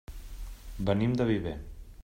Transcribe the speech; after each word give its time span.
Venim 0.89 1.13
de 1.21 1.29
Viver. 1.33 1.57